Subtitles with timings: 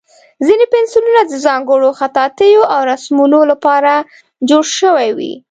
[0.45, 3.93] ځینې پنسلونه د ځانګړو خطاطیو او رسمونو لپاره
[4.49, 5.33] جوړ شوي وي.